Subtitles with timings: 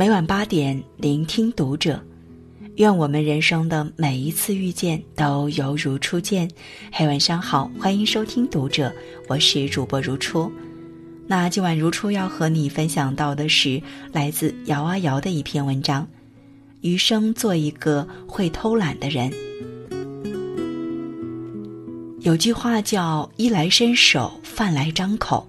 [0.00, 2.02] 每晚八点，聆听读者。
[2.76, 6.50] 愿我们人生的每一次遇见都犹如初见。
[6.90, 8.90] 嘿，晚上好，欢迎收听读者，
[9.28, 10.50] 我是主播如初。
[11.26, 13.78] 那今晚如初要和你分享到的是
[14.10, 16.08] 来自姚啊瑶的一篇文章：
[16.80, 19.30] 余生做一个会偷懒的人。
[22.20, 25.46] 有句话叫“衣来伸手，饭来张口”，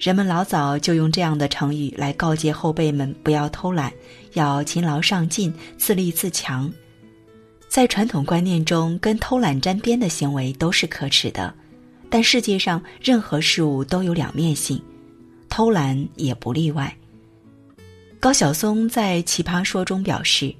[0.00, 3.92] 人们老早就用这样的成语来告诫后辈们不要偷懒，
[4.32, 6.72] 要勤劳上进、自立自强。
[7.68, 11.52] 在传统观念中，跟偷懒沾边的行为都是可耻的，
[12.08, 14.82] 但世界上任何事物都有两面性，
[15.50, 16.96] 偷懒也不例外。
[18.18, 20.54] 高晓松在《奇葩说》中表示：“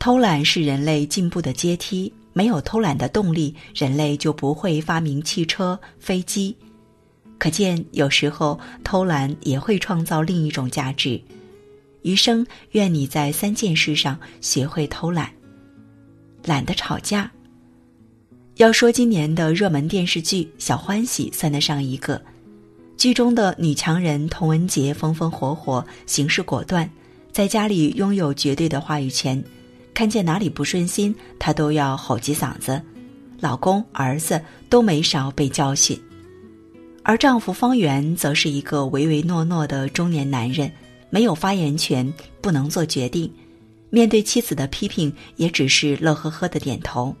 [0.00, 6.56] 偷懒是人类进步的阶梯。”没有偷懒的动力，人类就不会发明汽车、飞机。
[7.38, 11.20] 可见，有时候偷懒也会创造另一种价值。
[12.02, 15.30] 余生，愿你在三件事上学会偷懒。
[16.44, 17.30] 懒得吵架。
[18.56, 22.20] 要说今年的热门电视剧《小欢喜》算得上一个。
[22.96, 26.88] 剧中的女强人童文洁风风火火，行事果断，
[27.30, 29.40] 在家里拥有绝对的话语权。
[29.94, 32.80] 看见哪里不顺心，她都要吼几嗓子，
[33.38, 36.00] 老公、儿子都没少被教训。
[37.02, 40.70] 而丈夫方圆则是一个唯唯诺诺的中年男人，
[41.10, 43.32] 没有发言权，不能做决定。
[43.90, 47.14] 面对妻子的批评，也只是乐呵呵的点头。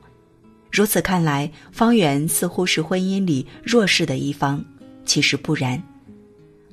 [0.70, 4.64] 如此看来，方圆似乎是婚姻里弱势的一方，
[5.04, 5.82] 其实不然。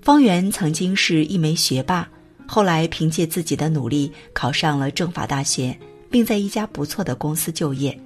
[0.02, 2.08] 方圆曾经是一枚学霸，
[2.46, 5.78] 后来凭借自己的努力考上了政法大学。
[6.16, 8.00] 并在一家不错的公司就业。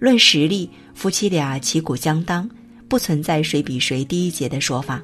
[0.00, 2.50] 论实力，夫妻俩旗鼓相当，
[2.92, 5.02] 不存在谁比谁低一截的说法。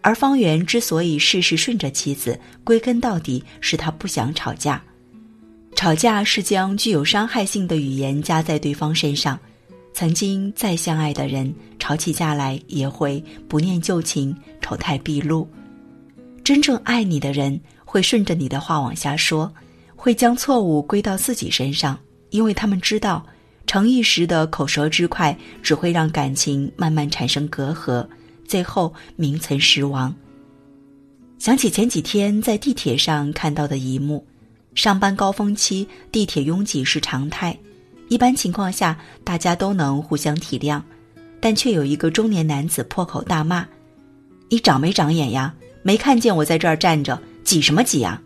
[0.00, 4.82] 而方圆之所以事事顺着妻子，归根到底是他不想吵架。
[5.76, 9.38] 吵架是将具有伤害性的语言加在对方身上。
[9.92, 15.48] 曾经再相爱的人，吵起架来也会不念旧情，丑态毕露。
[16.42, 19.48] 真正爱你的人，会顺着你的话往下说。
[19.94, 21.96] 会将错误归到自己身上，
[22.30, 23.24] 因为他们知道，
[23.70, 28.04] 逞一时的口舌之快，只会让感情慢慢产生隔阂，
[28.44, 30.12] 最后名存实亡。
[31.38, 34.26] 想起前几天在地铁上看到的一幕：
[34.74, 37.56] 上班高峰期，地铁拥挤是常态，
[38.08, 40.82] 一般情况下大家都能互相体谅，
[41.38, 43.64] 但却有一个中年男子破口大骂
[44.50, 45.54] ：“你长没长眼呀？
[45.84, 48.20] 没看见我在这儿站着，挤什么挤啊？”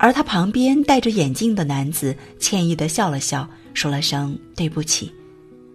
[0.00, 5.12] 而他旁边戴着眼镜的男子歉意的笑了笑，说了声对不起。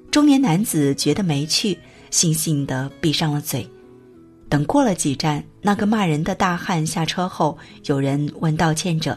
[0.10, 1.78] 中年男子觉得没趣，
[2.10, 3.70] 悻悻的闭上了嘴。
[4.50, 7.56] 等过了几站，那个骂人的大汉下车后，
[7.86, 9.16] 有人问道歉者：“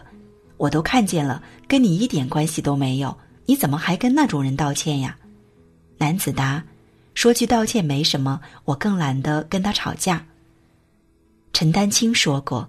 [0.59, 3.16] 我都看见了，跟你一点关系都没有，
[3.47, 5.16] 你怎么还跟那种人道歉呀？”
[5.97, 6.62] 男子答
[7.14, 10.26] ：“说句道歉没什么，我更懒得跟他吵架。”
[11.54, 12.69] 陈丹青说过：“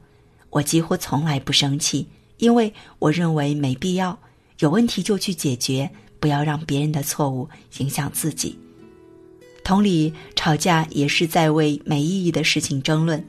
[0.51, 2.07] 我几乎从来不生气。”
[2.39, 4.17] 因为我认为没必要，
[4.59, 5.89] 有问题就去解决，
[6.23, 8.57] 不要让别人的错误影响自己。
[9.61, 13.21] 同理，吵架也是在为没意义的事情争论，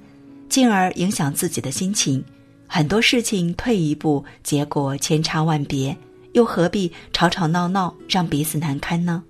[0.49, 2.25] 进而影响自己的心情。
[2.69, 5.97] 很多事情退一步，结果千差万别，
[6.35, 9.25] 又何必吵吵闹闹，让彼此难堪呢？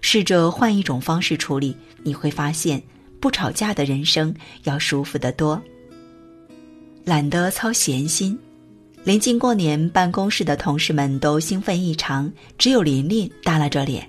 [0.00, 2.82] 试着换一种方式处理，你会发现，
[3.20, 4.34] 不吵架的人生
[4.64, 5.62] 要舒服得多。
[7.04, 8.36] 懒得操闲心。
[9.04, 14.08] 临近过年，办公室的同事们都兴奋异常，只有琳琳耷拉着脸。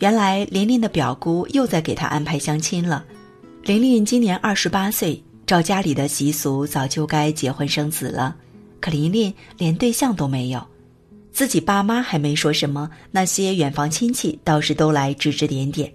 [0.00, 3.02] 原来琳琳的表姑又在给她安排相亲了。
[3.62, 8.36] 琳琳今年二十八岁，照家里的习俗，早就该结婚生子了，
[8.78, 10.62] 可琳琳连对象都没有。
[11.32, 15.90] 自己爸妈还没说什么，那些远房亲戚倒是都来指指点点：“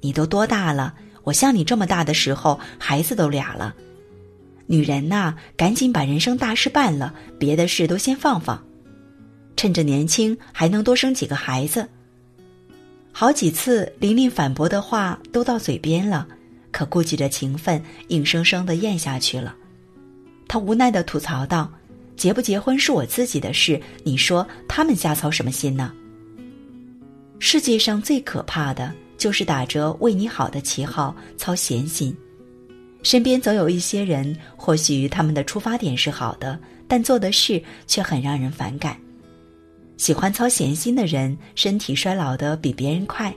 [0.00, 0.94] 你都多大了？
[1.24, 3.74] 我像你这么大的时候，孩子都俩了。”
[4.66, 8.62] 女人呐，赶紧把人生大事办了，别的事都先放放，
[9.56, 11.88] 趁着年轻还能多生几个孩子。
[13.12, 16.26] 好几次琳琳反驳的话都到嘴边了，
[16.70, 19.54] 可顾忌着情分，硬生生的咽下去了。
[20.48, 21.70] 她无奈的吐槽道
[22.16, 25.92] ：“结不结婚是我自己的事，你说他们瞎操什么心呢？”
[27.38, 32.16] 世界上最可怕的就是打着为你好的旗号操闲心。
[33.02, 38.96] 身边总有一些人，或许他们的出发点是好的，但做的事却很让人反感。
[39.96, 43.34] 喜欢操闲心的人，身体衰老的比别人快，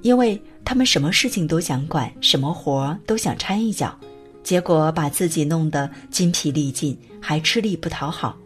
[0.00, 3.98] 因为他们什么事情都想管，什么活都想掺一脚，
[4.42, 8.36] 结果把自己弄得筋疲力尽，还吃力不讨好。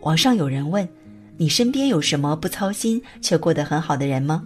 [0.00, 0.88] 网上有人问
[1.36, 4.44] ：“你身边有什么不操心却过得很好的人吗？”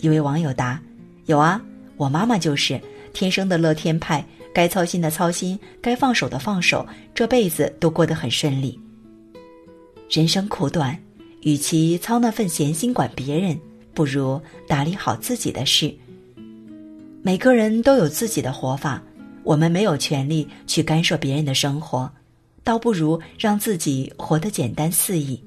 [0.00, 0.80] 一位网友答
[1.26, 1.60] ：“有啊，
[1.96, 2.80] 我妈妈就是
[3.12, 4.24] 天生的乐天派，
[4.54, 8.80] 该操心的操心，该放手的放手，这辈子都过得很顺利。”
[10.08, 10.96] 人生苦短，
[11.42, 13.58] 与其操那份闲心管别人，
[13.92, 15.92] 不如打理好自己的事。
[17.22, 19.02] 每个人都有自己的活法，
[19.42, 22.08] 我们没有权利去干涉别人的生活，
[22.62, 25.42] 倒不如让自己活得简单肆意。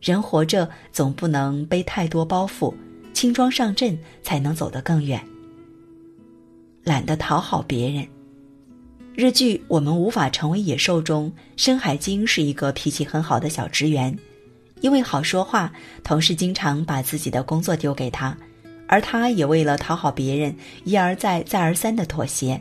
[0.00, 2.72] 人活着总不能背太多包袱，
[3.12, 5.20] 轻装上阵才能走得更远。
[6.82, 8.06] 懒得讨好别人。
[9.20, 14.18] 日剧《我们无法成为野兽》中，深海晶是一个脾气很好的小职员，
[14.80, 15.70] 因为好说话，
[16.02, 18.34] 同事经常把自己的工作丢给他，
[18.88, 22.58] 而他也为了讨好别人，一而再、再而三的妥协。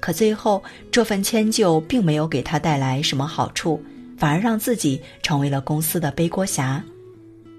[0.00, 0.60] 可最后，
[0.90, 3.80] 这份迁就并没有给他带来什么好处，
[4.18, 6.84] 反而让自己成为了公司的背锅侠。《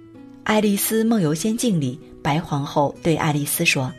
[0.43, 3.89] 爱丽丝梦游仙境》里，白皇后对爱丽丝说：“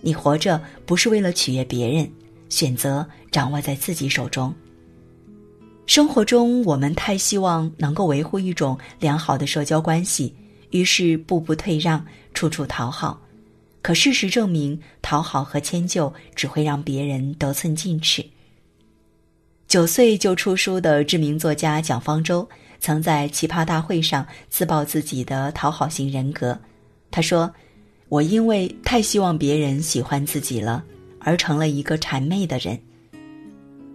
[0.00, 2.10] 你活着不是为了取悦别人。”
[2.48, 4.54] 选择掌握在自己手中。
[5.86, 10.34] 生活中，我们太希望能够维护一种良好的社交关系，
[10.70, 12.04] 于是步步退让，
[12.34, 13.20] 处处讨好。
[13.80, 18.22] 可事实证明，讨好和迁就只会让别人得寸进尺。
[19.66, 22.46] 九岁就出书的知名作家蒋方舟，
[22.80, 26.58] 曾在奇葩大会上自曝自己的讨好型人格。
[27.10, 27.50] 他说
[28.10, 30.84] ：“我因为太希望别人喜欢自己了。”
[31.28, 32.78] 而成了一个谄媚的人。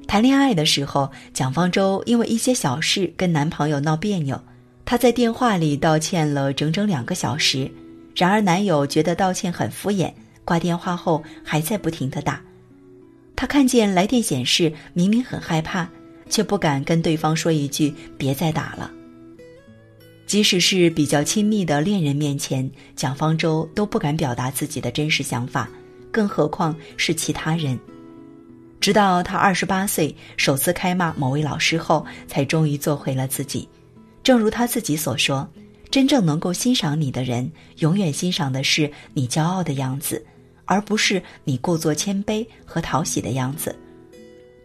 [0.07, 4.39] 谈恋爱的时候，蒋方舟因为一些小事跟男朋友闹别扭，
[4.85, 7.71] 她在电话里道歉了整整两个小时。
[8.15, 10.13] 然而男友觉得道歉很敷衍，
[10.45, 12.39] 挂电话后还在不停的打。
[13.35, 15.89] 她看见来电显示，明明很害怕，
[16.29, 18.91] 却不敢跟对方说一句“别再打了”。
[20.27, 25.67] 即使是比较亲密的恋人面前，蒋方舟都不敢表达自己的真实想法。
[26.13, 27.77] 更何况是其他人。
[28.79, 33.67] 直到他二十八岁首次开骂某位老师后，才终于做回了自己。
[34.21, 35.49] 正如他自己所说
[35.89, 40.23] ：“真正能够欣赏你的人，永远欣赏的是你骄傲的样子，
[40.65, 43.75] 而不是你故作谦卑和讨喜的样子。”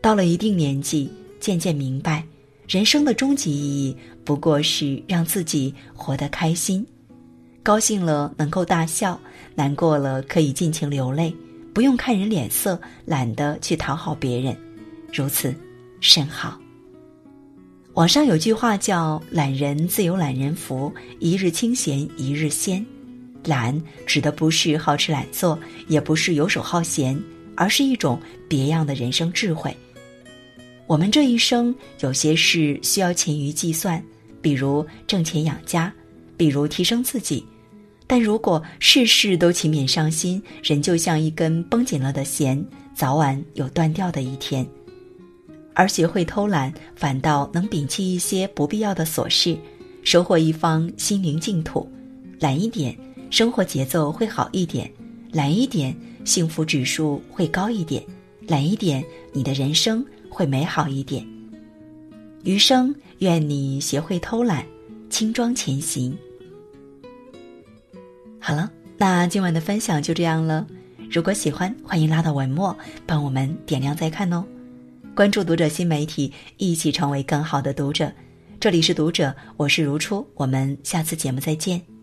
[0.02, 1.10] 到了一定年纪，
[1.40, 2.24] 渐渐明白，
[2.68, 6.86] 人生的终极意义不过是让自己活得开心。
[7.68, 9.20] 高兴了能够大笑，
[9.54, 11.30] 难过了可以尽情流泪，
[11.74, 14.56] 不用看人脸色，懒得去讨好别人，
[15.12, 15.54] 如此
[16.00, 16.58] 甚好。
[17.92, 22.82] 网上有句话叫“懒人自有懒人福，一日清闲一日仙”。
[23.44, 27.22] 懒指的不是好吃懒做，也不是游手好闲，
[27.54, 28.18] 而是一种
[28.48, 29.76] 别样的人生智慧。
[30.86, 34.02] 我们这一生有些事需要勤于计算，
[34.40, 35.92] 比如挣钱养家，
[36.34, 37.44] 比如提升自己。
[38.08, 42.60] 但如果事事都勤勉上心，人就像一根绷紧了的弦，
[42.94, 44.66] 早晚有断掉的一天。
[45.74, 49.56] 而学会偷懒，反倒能摒弃一些不必要的琐事，
[50.02, 51.86] 收获一方心灵净土。
[52.40, 52.96] 懒一点，
[53.30, 54.88] 生活节奏会好一点；
[55.30, 55.94] 懒一点，
[56.24, 58.02] 幸福指数会高一点；
[58.46, 61.24] 懒一点，你的人生会美好一点。
[62.42, 64.64] 余生，愿你学会偷懒，
[65.10, 66.16] 轻装前行。
[68.40, 70.66] 好了，那今晚的分享就这样了。
[71.10, 72.76] 如果喜欢，欢迎拉到文末
[73.06, 74.44] 帮我们点亮再看哦。
[75.14, 78.12] 关注读者新媒体，一起成为更好的读者。
[78.60, 81.97] 这里是读者，我是如初，我们下次节目再见。